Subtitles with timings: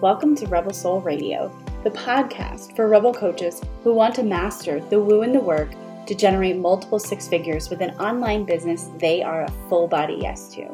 [0.00, 1.52] Welcome to Rebel Soul Radio,
[1.82, 5.70] the podcast for rebel coaches who want to master the woo and the work
[6.06, 10.54] to generate multiple six figures with an online business they are a full body yes
[10.54, 10.68] to.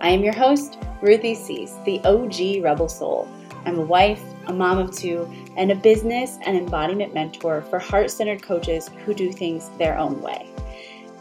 [0.00, 3.28] I am your host, Ruthie Cease, the OG Rebel Soul.
[3.66, 8.10] I'm a wife, a mom of two, and a business and embodiment mentor for heart
[8.10, 10.48] centered coaches who do things their own way.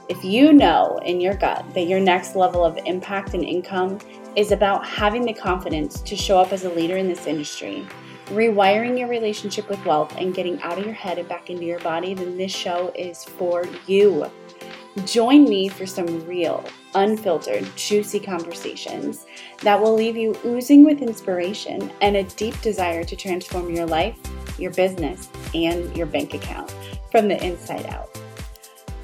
[0.09, 3.99] If you know in your gut that your next level of impact and income
[4.35, 7.87] is about having the confidence to show up as a leader in this industry,
[8.27, 11.79] rewiring your relationship with wealth, and getting out of your head and back into your
[11.79, 14.29] body, then this show is for you.
[15.05, 16.63] Join me for some real,
[16.95, 19.25] unfiltered, juicy conversations
[19.61, 24.17] that will leave you oozing with inspiration and a deep desire to transform your life,
[24.59, 26.75] your business, and your bank account
[27.09, 28.12] from the inside out.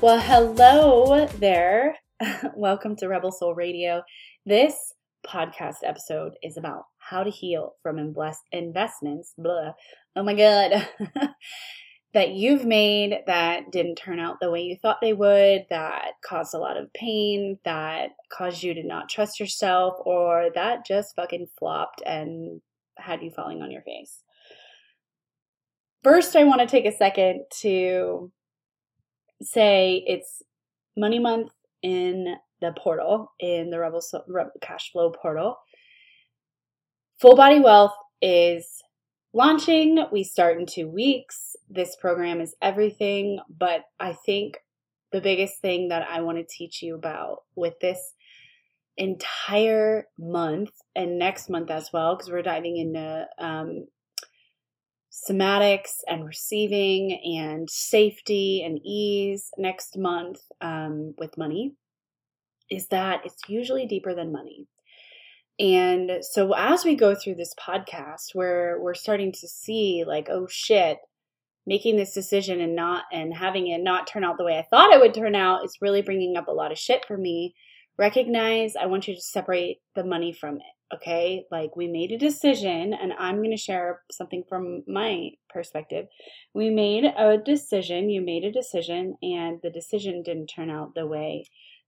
[0.02, 1.98] Well, hello there.
[2.56, 4.02] Welcome to Rebel Soul Radio.
[4.46, 4.94] This
[5.28, 9.34] podcast episode is about how to heal from investments.
[9.38, 9.74] Blah.
[10.16, 10.88] Oh my God.
[12.14, 16.54] that you've made that didn't turn out the way you thought they would, that caused
[16.54, 21.48] a lot of pain, that caused you to not trust yourself, or that just fucking
[21.60, 22.62] flopped and
[22.98, 24.24] had you falling on your face.
[26.06, 28.32] First, I want to take a second to
[29.42, 30.44] say it's
[30.98, 31.52] money month
[31.82, 34.02] in the portal, in the Rebel,
[34.62, 35.58] Cash Flow portal.
[37.20, 38.84] Full Body Wealth is
[39.34, 40.06] launching.
[40.12, 41.56] We start in two weeks.
[41.70, 44.58] This program is everything, but I think
[45.12, 48.14] the biggest thing that I want to teach you about with this
[48.98, 53.88] entire month and next month as well, because we're diving into um,
[55.12, 61.74] somatics and receiving and safety and ease next month um, with money,
[62.70, 64.68] is that it's usually deeper than money.
[65.60, 70.48] And so as we go through this podcast where we're starting to see like, oh
[70.50, 71.00] shit,
[71.68, 74.94] making this decision and not and having it not turn out the way I thought
[74.94, 77.56] it would turn out is really bringing up a lot of shit for me.
[77.98, 80.79] Recognize I want you to separate the money from it.
[80.94, 81.46] Okay?
[81.52, 86.08] Like we made a decision and I'm going to share something from my perspective.
[86.54, 91.08] We made a decision, you made a decision and the decision didn't turn out the
[91.08, 91.46] way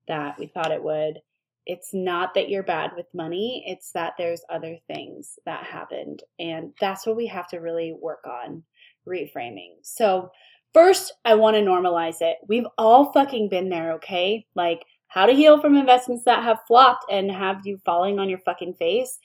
[0.07, 1.19] that we thought it would
[1.65, 6.23] it's not that you're bad with money, it's that there's other things that happened.
[6.39, 8.63] And that's what we have to really work on
[9.07, 9.75] reframing.
[9.83, 10.31] So,
[10.73, 12.37] first, I want to normalize it.
[12.47, 14.45] We've all fucking been there, okay?
[14.55, 18.39] Like, how to heal from investments that have flopped and have you falling on your
[18.39, 19.19] fucking face.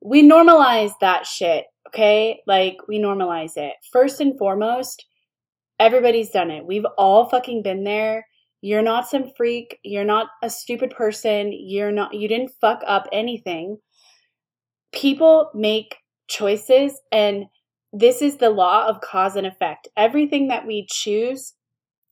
[0.00, 2.40] We normalize that shit, okay?
[2.46, 3.74] Like, we normalize it.
[3.92, 5.04] First and foremost,
[5.78, 6.66] everybody's done it.
[6.66, 8.24] We've all fucking been there
[8.64, 9.78] you're not some freak.
[9.82, 11.52] You're not a stupid person.
[11.52, 13.76] You're not, you didn't fuck up anything.
[14.90, 15.96] People make
[16.28, 17.44] choices, and
[17.92, 19.88] this is the law of cause and effect.
[19.98, 21.52] Everything that we choose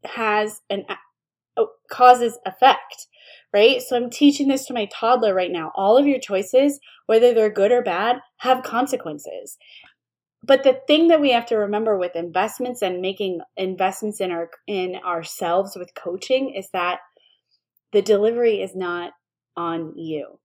[0.05, 0.85] has an
[1.57, 3.07] oh, causes effect,
[3.53, 3.83] right?
[3.83, 5.73] So I'm teaching this to my toddler right now.
[5.75, 9.59] All of your choices, whether they're good or bad, have consequences
[10.45, 14.51] but the thing that we have to remember with investments and making investments in our
[14.67, 17.01] in ourselves with coaching is that
[17.93, 19.13] the delivery is not
[19.57, 20.39] on you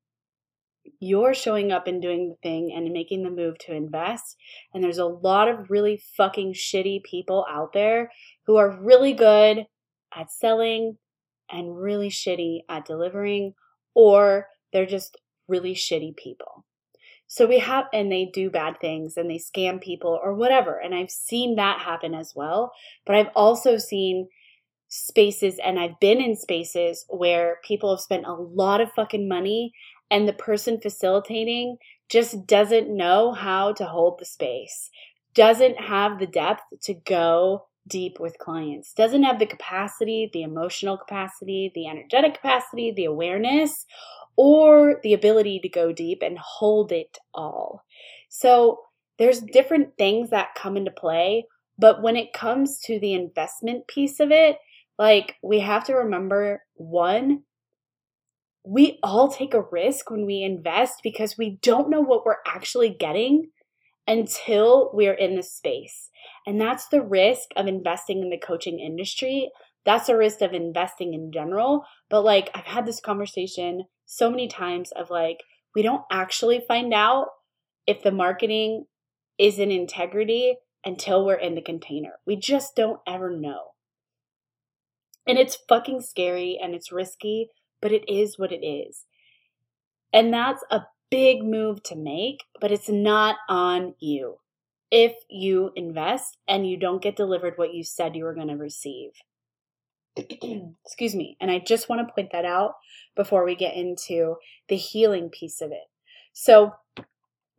[1.00, 4.38] you're showing up and doing the thing and making the move to invest
[4.74, 8.12] and there's a lot of really fucking shitty people out there
[8.46, 9.66] who are really good
[10.16, 10.98] at selling
[11.52, 13.54] and really shitty at delivering
[13.94, 16.66] or they're just really shitty people
[17.28, 20.80] so we have, and they do bad things and they scam people or whatever.
[20.80, 22.72] And I've seen that happen as well.
[23.06, 24.30] But I've also seen
[24.88, 29.74] spaces and I've been in spaces where people have spent a lot of fucking money
[30.10, 31.78] and the person facilitating
[32.08, 34.90] just doesn't know how to hold the space,
[35.34, 40.98] doesn't have the depth to go deep with clients, doesn't have the capacity, the emotional
[40.98, 43.86] capacity, the energetic capacity, the awareness,
[44.36, 47.84] or the ability to go deep and hold it all.
[48.30, 48.82] So
[49.18, 51.46] there's different things that come into play,
[51.78, 54.58] but when it comes to the investment piece of it,
[55.00, 57.44] like we have to remember one,
[58.64, 62.90] we all take a risk when we invest because we don't know what we're actually
[62.90, 63.50] getting
[64.08, 66.07] until we're in the space.
[66.48, 69.52] And that's the risk of investing in the coaching industry.
[69.86, 71.84] That's a risk of investing in general.
[72.10, 75.44] But like, I've had this conversation so many times of like,
[75.76, 77.28] we don't actually find out
[77.86, 78.86] if the marketing
[79.38, 80.56] is in integrity
[80.86, 82.14] until we're in the container.
[82.26, 83.74] We just don't ever know.
[85.28, 87.50] And it's fucking scary and it's risky,
[87.82, 89.04] but it is what it is.
[90.14, 94.38] And that's a big move to make, but it's not on you
[94.92, 98.56] if you invest and you don't get delivered what you said you were going to
[98.56, 99.12] receive.
[100.86, 101.38] Excuse me.
[101.40, 102.74] And I just want to point that out
[103.16, 104.36] before we get into
[104.70, 105.90] the healing piece of it.
[106.34, 106.74] So,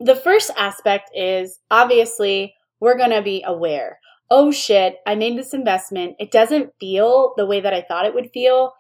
[0.01, 3.99] the first aspect is obviously we're going to be aware.
[4.31, 6.17] Oh shit, I made this investment.
[6.21, 8.73] It doesn't feel the way that I thought it would feel.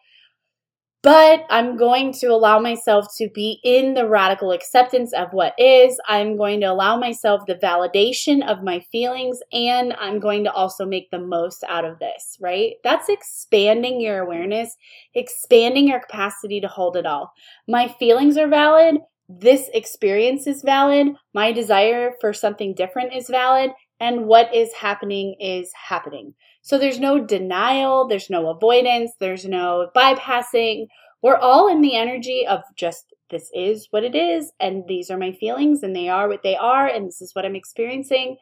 [1.02, 5.96] But I'm going to allow myself to be in the radical acceptance of what is.
[6.08, 10.84] I'm going to allow myself the validation of my feelings, and I'm going to also
[10.84, 12.74] make the most out of this, right?
[12.82, 14.76] That's expanding your awareness,
[15.14, 17.32] expanding your capacity to hold it all.
[17.68, 18.96] My feelings are valid.
[19.28, 21.08] This experience is valid.
[21.32, 23.70] My desire for something different is valid.
[24.00, 26.34] And what is happening is happening.
[26.62, 30.86] So there's no denial, there's no avoidance, there's no bypassing.
[31.22, 35.18] We're all in the energy of just this is what it is, and these are
[35.18, 38.36] my feelings, and they are what they are, and this is what I'm experiencing.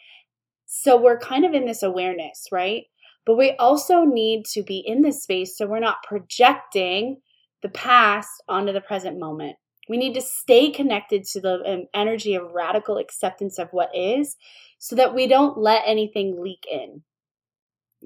[0.67, 2.85] So we're kind of in this awareness, right?
[3.25, 7.21] But we also need to be in this space so we're not projecting
[7.63, 9.57] the past onto the present moment.
[9.89, 14.37] We need to stay connected to the um, energy of radical acceptance of what is
[14.79, 17.03] so that we don't let anything leak in.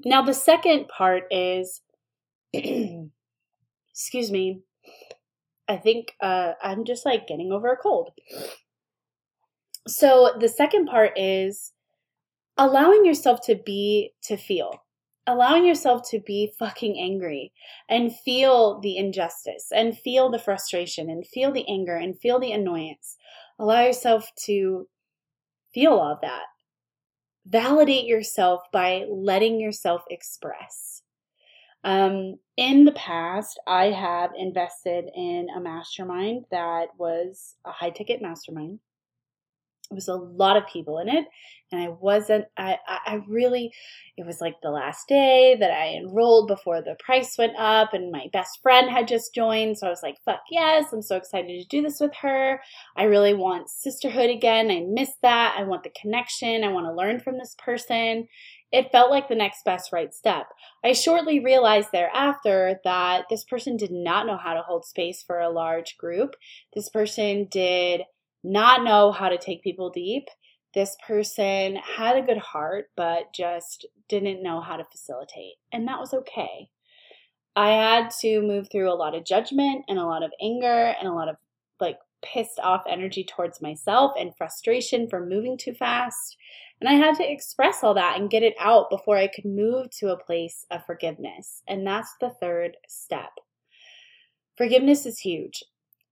[0.05, 1.81] Now, the second part is,
[2.53, 3.11] excuse
[4.31, 4.61] me,
[5.67, 8.11] I think uh, I'm just like getting over a cold.
[9.87, 11.73] So, the second part is
[12.57, 14.83] allowing yourself to be, to feel,
[15.27, 17.51] allowing yourself to be fucking angry
[17.89, 22.51] and feel the injustice and feel the frustration and feel the anger and feel the
[22.51, 23.17] annoyance.
[23.59, 24.87] Allow yourself to
[25.73, 26.45] feel all that
[27.45, 31.01] validate yourself by letting yourself express.
[31.83, 38.21] Um, in the past, I have invested in a mastermind that was a high ticket
[38.21, 38.79] mastermind.
[39.91, 41.25] It was a lot of people in it,
[41.71, 42.45] and I wasn't.
[42.57, 43.71] I I really,
[44.15, 48.09] it was like the last day that I enrolled before the price went up, and
[48.09, 51.47] my best friend had just joined, so I was like, "Fuck yes!" I'm so excited
[51.61, 52.61] to do this with her.
[52.95, 54.71] I really want sisterhood again.
[54.71, 55.55] I miss that.
[55.57, 56.63] I want the connection.
[56.63, 58.29] I want to learn from this person.
[58.71, 60.47] It felt like the next best right step.
[60.85, 65.39] I shortly realized thereafter that this person did not know how to hold space for
[65.41, 66.37] a large group.
[66.73, 68.03] This person did
[68.43, 70.27] not know how to take people deep.
[70.73, 75.55] This person had a good heart, but just didn't know how to facilitate.
[75.71, 76.69] And that was okay.
[77.55, 81.07] I had to move through a lot of judgment and a lot of anger and
[81.07, 81.35] a lot of
[81.79, 86.37] like pissed off energy towards myself and frustration for moving too fast.
[86.79, 89.89] And I had to express all that and get it out before I could move
[89.99, 91.61] to a place of forgiveness.
[91.67, 93.31] And that's the third step.
[94.57, 95.63] Forgiveness is huge.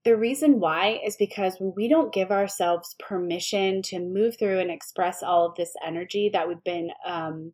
[0.10, 4.72] The reason why is because when we don't give ourselves permission to move through and
[4.72, 7.54] express all of this energy that we've been um,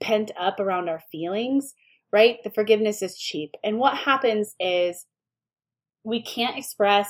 [0.00, 1.74] pent up around our feelings,
[2.12, 2.38] right?
[2.42, 3.52] The forgiveness is cheap.
[3.62, 5.06] And what happens is
[6.02, 7.08] we can't express,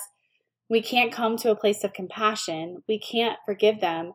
[0.69, 4.13] we can't come to a place of compassion, we can't forgive them.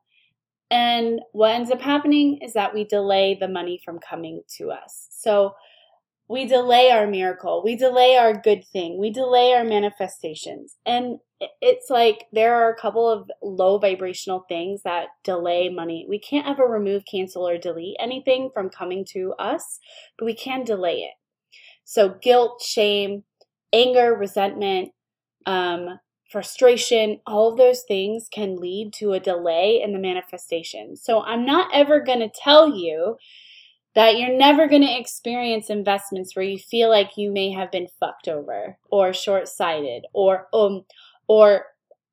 [0.70, 5.08] And what ends up happening is that we delay the money from coming to us.
[5.10, 5.56] So,
[6.30, 7.62] we delay our miracle.
[7.64, 8.98] We delay our good thing.
[9.00, 10.76] We delay our manifestations.
[10.86, 11.20] And
[11.62, 16.06] it's like there are a couple of low vibrational things that delay money.
[16.10, 19.80] We can't ever remove, cancel, or delete anything from coming to us,
[20.18, 21.14] but we can delay it.
[21.86, 23.24] So, guilt, shame,
[23.72, 24.90] anger, resentment,
[25.46, 30.98] um, frustration, all of those things can lead to a delay in the manifestation.
[30.98, 33.16] So, I'm not ever going to tell you
[33.98, 37.88] that you're never going to experience investments where you feel like you may have been
[38.00, 40.84] fucked over or short-sighted or um
[41.28, 41.66] or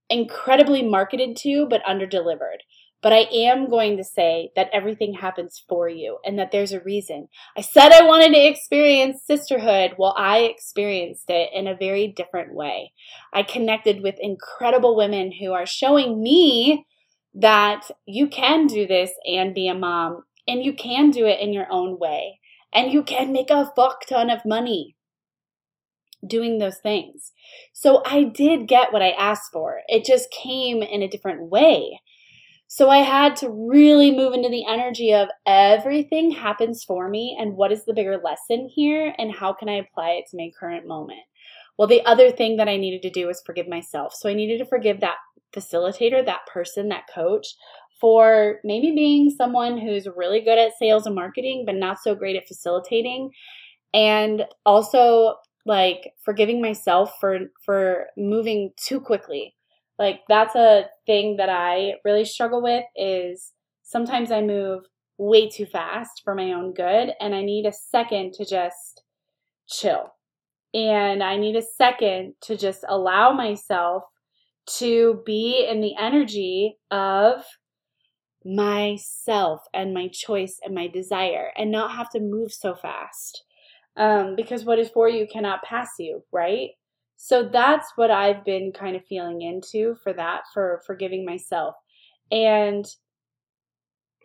[0.08, 2.62] incredibly marketed to but underdelivered.
[3.02, 6.80] But I am going to say that everything happens for you and that there's a
[6.80, 7.28] reason.
[7.54, 9.92] I said I wanted to experience sisterhood.
[9.98, 12.92] Well, I experienced it in a very different way.
[13.30, 16.86] I connected with incredible women who are showing me
[17.34, 21.52] that you can do this and be a mom and you can do it in
[21.52, 22.40] your own way.
[22.72, 24.96] And you can make a fuck ton of money
[26.26, 27.32] doing those things.
[27.72, 29.80] So I did get what I asked for.
[29.88, 32.00] It just came in a different way.
[32.66, 37.56] So I had to really move into the energy of everything happens for me and
[37.56, 40.86] what is the bigger lesson here and how can I apply it to my current
[40.86, 41.20] moment.
[41.78, 44.14] Well, the other thing that I needed to do was forgive myself.
[44.14, 45.16] So I needed to forgive that
[45.54, 47.54] facilitator, that person, that coach
[48.04, 52.36] for maybe being someone who's really good at sales and marketing, but not so great
[52.36, 53.30] at facilitating.
[53.94, 59.54] And also like forgiving myself for for moving too quickly.
[59.98, 63.52] Like that's a thing that I really struggle with is
[63.84, 64.84] sometimes I move
[65.16, 69.02] way too fast for my own good and I need a second to just
[69.66, 70.12] chill.
[70.74, 74.02] And I need a second to just allow myself
[74.80, 77.44] to be in the energy of
[78.44, 83.44] myself and my choice and my desire and not have to move so fast.
[83.96, 86.70] Um, because what is for you cannot pass you, right?
[87.16, 91.74] So that's what I've been kind of feeling into for that, for forgiving myself.
[92.30, 92.84] And,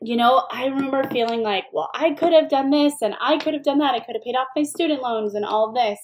[0.01, 3.53] you know, I remember feeling like, well, I could have done this and I could
[3.53, 3.93] have done that.
[3.93, 5.99] I could have paid off my student loans and all this.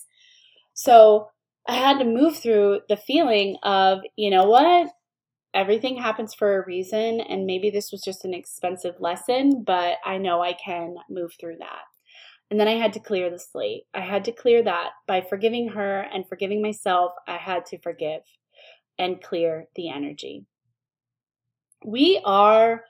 [0.74, 1.30] So
[1.68, 4.90] I had to move through the feeling of, you know what?
[5.56, 10.18] Everything happens for a reason, and maybe this was just an expensive lesson, but I
[10.18, 11.84] know I can move through that.
[12.52, 13.84] And then I had to clear the slate.
[13.94, 17.14] I had to clear that by forgiving her and forgiving myself.
[17.26, 18.22] I had to forgive
[19.00, 20.46] and clear the energy.
[21.84, 22.84] We are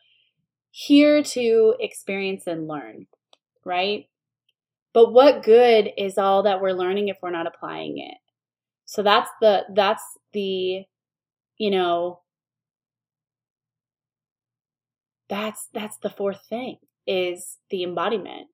[0.71, 3.05] here to experience and learn,
[3.63, 4.09] right?
[4.91, 8.17] But what good is all that we're learning if we're not applying it?
[8.85, 10.03] So that's the that's
[10.33, 10.83] the
[11.57, 12.21] you know
[15.29, 16.77] that's that's the fourth thing
[17.07, 18.47] is the embodiment.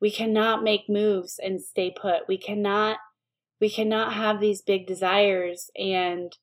[0.00, 2.28] We cannot make moves and stay put.
[2.28, 2.98] We cannot
[3.60, 6.36] we cannot have these big desires and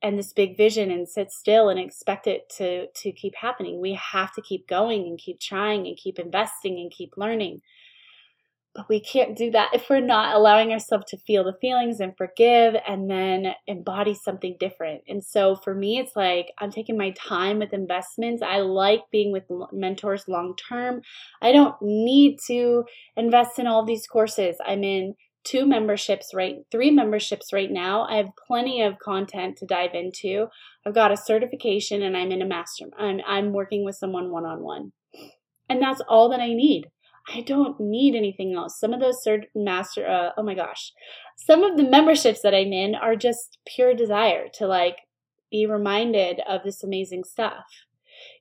[0.00, 3.80] and this big vision and sit still and expect it to to keep happening.
[3.80, 7.62] We have to keep going and keep trying and keep investing and keep learning.
[8.78, 12.16] But we can't do that if we're not allowing ourselves to feel the feelings and
[12.16, 15.02] forgive and then embody something different.
[15.08, 18.40] And so for me, it's like I'm taking my time with investments.
[18.40, 21.02] I like being with mentors long term.
[21.42, 22.84] I don't need to
[23.16, 24.58] invest in all these courses.
[24.64, 29.64] I'm in two memberships right three memberships right now i have plenty of content to
[29.64, 30.48] dive into
[30.84, 34.92] i've got a certification and i'm in a master i'm, I'm working with someone one-on-one
[35.68, 36.88] and that's all that i need
[37.34, 38.78] I don't need anything else.
[38.78, 40.92] Some of those master, uh, oh my gosh,
[41.36, 44.96] some of the memberships that I'm in are just pure desire to like
[45.50, 47.64] be reminded of this amazing stuff.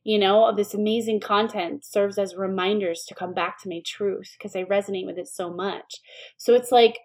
[0.04, 4.36] You know, of this amazing content serves as reminders to come back to my truth
[4.38, 6.00] because I resonate with it so much.
[6.38, 7.00] So it's like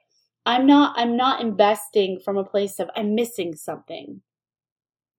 [0.47, 4.23] I'm not I'm not investing from a place of I'm missing something.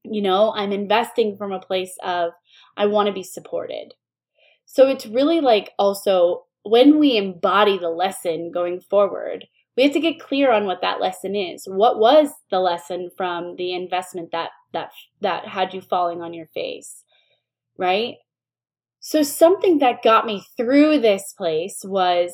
[0.03, 2.31] You know, I'm investing from a place of
[2.75, 3.93] I want to be supported.
[4.65, 9.99] So it's really like also when we embody the lesson going forward, we have to
[9.99, 11.63] get clear on what that lesson is.
[11.65, 14.91] What was the lesson from the investment that that
[15.21, 17.03] that had you falling on your face?
[17.77, 18.15] Right?
[18.99, 22.31] So something that got me through this place was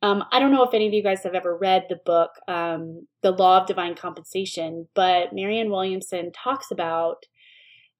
[0.00, 3.06] um, I don't know if any of you guys have ever read the book, um,
[3.22, 7.24] The Law of Divine Compensation, but Marianne Williamson talks about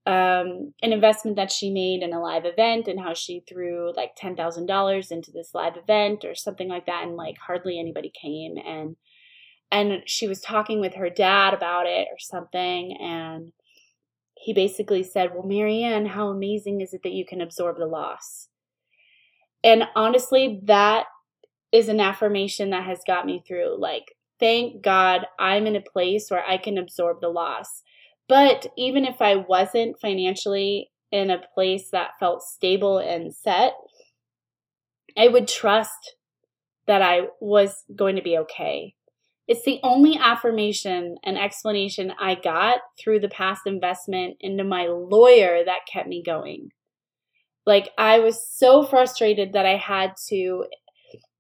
[0.08, 4.16] um, an investment that she made in a live event and how she threw like
[4.16, 8.96] $10,000 into this live event or something like that and like hardly anybody came and
[9.70, 13.52] and she was talking with her dad about it or something and
[14.40, 18.48] he basically said, "Well, Marianne, how amazing is it that you can absorb the loss?"
[19.64, 21.06] And honestly, that
[21.72, 26.30] is an affirmation that has got me through like thank God I'm in a place
[26.30, 27.82] where I can absorb the loss
[28.28, 33.73] but even if I wasn't financially in a place that felt stable and set,
[35.16, 36.16] I would trust
[36.87, 38.94] that I was going to be okay.
[39.47, 45.64] It's the only affirmation and explanation I got through the past investment into my lawyer
[45.64, 46.68] that kept me going.
[47.64, 50.66] Like, I was so frustrated that I had to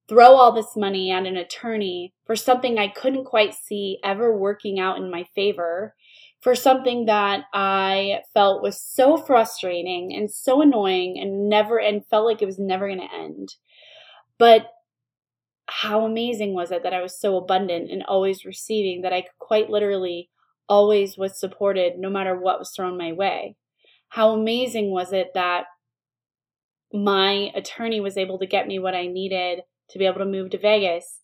[0.08, 4.80] throw all this money at an attorney for something I couldn't quite see ever working
[4.80, 5.94] out in my favor
[6.40, 12.26] for something that I felt was so frustrating and so annoying and never and felt
[12.26, 13.54] like it was never going to end.
[14.38, 14.68] But
[15.66, 19.38] how amazing was it that I was so abundant and always receiving that I could
[19.38, 20.30] quite literally
[20.68, 23.56] always was supported no matter what was thrown my way?
[24.08, 25.66] How amazing was it that
[26.92, 30.50] my attorney was able to get me what I needed to be able to move
[30.50, 31.20] to Vegas?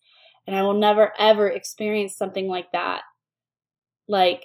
[0.46, 3.02] And I will never ever experience something like that.
[4.08, 4.44] Like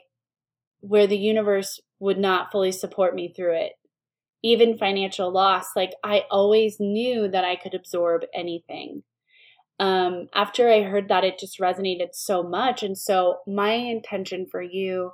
[0.82, 3.74] where the universe would not fully support me through it.
[4.42, 9.04] Even financial loss, like I always knew that I could absorb anything.
[9.80, 12.84] Um, after I heard that, it just resonated so much.
[12.84, 15.12] And so, my intention for you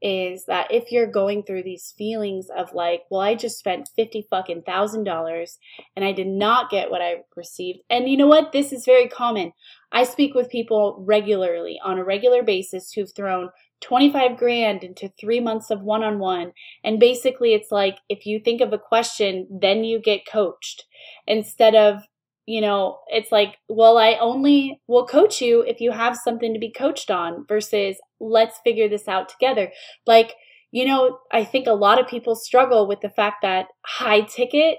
[0.00, 4.26] is that if you're going through these feelings of like, well, I just spent 50
[4.30, 5.58] fucking thousand dollars
[5.96, 7.80] and I did not get what I received.
[7.90, 8.52] And you know what?
[8.52, 9.52] This is very common.
[9.90, 15.40] I speak with people regularly on a regular basis who've thrown 25 grand into three
[15.40, 16.52] months of one on one.
[16.82, 20.84] And basically, it's like if you think of a question, then you get coached
[21.26, 22.02] instead of,
[22.46, 26.60] you know, it's like, well, I only will coach you if you have something to
[26.60, 29.70] be coached on versus let's figure this out together.
[30.06, 30.34] Like,
[30.70, 34.78] you know, I think a lot of people struggle with the fact that high ticket.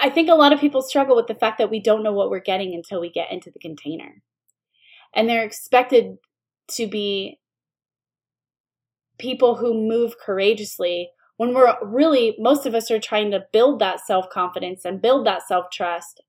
[0.00, 2.30] I think a lot of people struggle with the fact that we don't know what
[2.30, 4.22] we're getting until we get into the container.
[5.14, 6.18] And they're expected
[6.72, 7.38] to be
[9.18, 14.00] people who move courageously when we're really, most of us are trying to build that
[14.06, 16.20] self confidence and build that self trust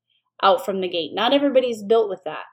[0.41, 1.11] out from the gate.
[1.13, 2.45] Not everybody's built with that.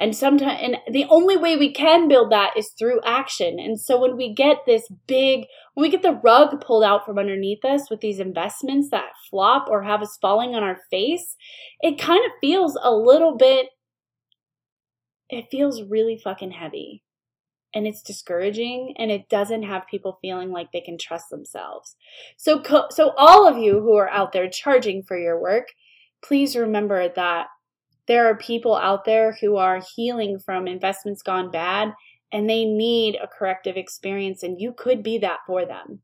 [0.00, 3.58] And sometimes, and the only way we can build that is through action.
[3.58, 7.18] And so when we get this big, when we get the rug pulled out from
[7.18, 11.34] underneath us with these investments that flop or have us falling on our face,
[11.80, 13.66] it kind of feels a little bit,
[15.30, 17.02] it feels really fucking heavy
[17.74, 21.96] and it's discouraging and it doesn't have people feeling like they can trust themselves.
[22.36, 25.68] So so all of you who are out there charging for your work,
[26.22, 27.48] please remember that
[28.06, 31.92] there are people out there who are healing from investments gone bad
[32.32, 36.00] and they need a corrective experience and you could be that for them.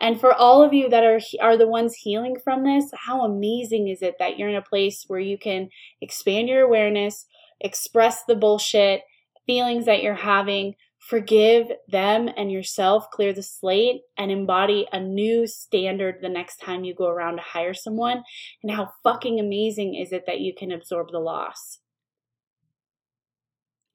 [0.00, 3.88] And for all of you that are are the ones healing from this, how amazing
[3.88, 7.26] is it that you're in a place where you can expand your awareness,
[7.60, 9.02] express the bullshit
[9.46, 10.74] feelings that you're having
[11.08, 16.84] Forgive them and yourself, clear the slate, and embody a new standard the next time
[16.84, 18.24] you go around to hire someone.
[18.62, 21.78] And how fucking amazing is it that you can absorb the loss?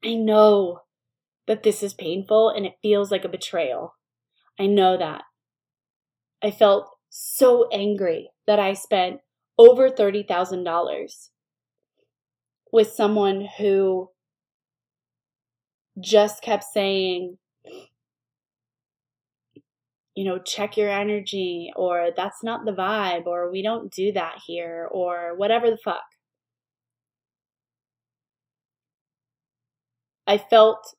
[0.03, 0.79] I know
[1.45, 3.93] that this is painful and it feels like a betrayal.
[4.59, 5.21] I know that.
[6.41, 9.19] I felt so angry that I spent
[9.59, 11.29] over $30,000
[12.71, 14.09] with someone who
[15.99, 17.37] just kept saying,
[20.15, 24.35] you know, check your energy, or that's not the vibe, or we don't do that
[24.45, 26.03] here, or whatever the fuck.
[30.27, 30.95] I felt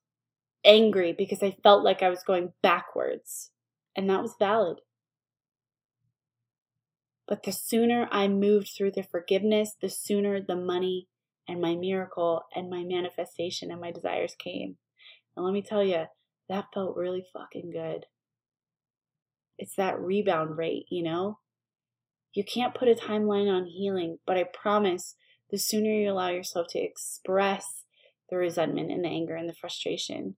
[0.64, 3.50] angry because I felt like I was going backwards,
[3.96, 4.80] and that was valid.
[7.26, 11.09] But the sooner I moved through the forgiveness, the sooner the money
[11.48, 14.76] and my miracle and my manifestation and my desires came.
[15.37, 16.05] And let me tell you,
[16.49, 18.07] that felt really fucking good.
[19.59, 21.38] It's that rebound rate, you know?
[22.33, 25.14] You can't put a timeline on healing, but I promise
[25.51, 27.85] the sooner you allow yourself to express
[28.31, 30.37] the resentment and the anger and the frustration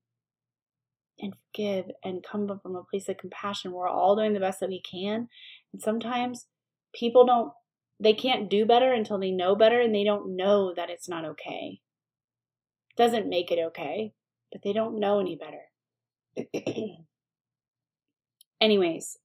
[1.18, 4.68] and forgive and come from a place of compassion, we're all doing the best that
[4.68, 5.28] we can.
[5.72, 6.46] And sometimes
[6.94, 7.52] people don't,
[7.98, 11.24] they can't do better until they know better and they don't know that it's not
[11.24, 11.80] okay.
[12.96, 14.12] Doesn't make it okay
[14.56, 16.54] but they don't know any better.
[18.60, 19.18] Anyways,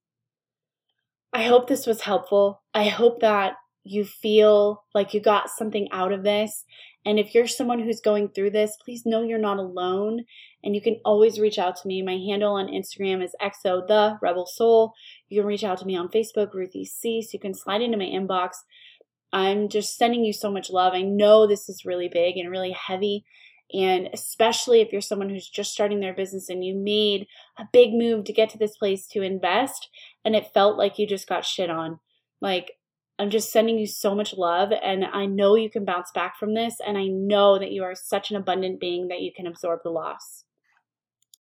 [1.32, 2.62] I hope this was helpful.
[2.74, 3.54] I hope that
[3.86, 6.66] you feel like you got something out of this.
[7.06, 10.26] And if you're someone who's going through this, please know you're not alone.
[10.66, 12.02] And you can always reach out to me.
[12.02, 14.92] My handle on Instagram is exo the rebel soul.
[15.30, 16.84] You can reach out to me on Facebook, Ruthie.
[16.84, 18.50] So you can slide into my inbox.
[19.32, 20.92] I'm just sending you so much love.
[20.94, 23.24] I know this is really big and really heavy.
[23.74, 27.94] And especially if you're someone who's just starting their business and you made a big
[27.94, 29.90] move to get to this place to invest
[30.26, 32.00] and it felt like you just got shit on.
[32.42, 32.74] Like,
[33.20, 36.56] I'm just sending you so much love and I know you can bounce back from
[36.56, 39.82] this and I know that you are such an abundant being that you can absorb
[39.84, 40.44] the loss.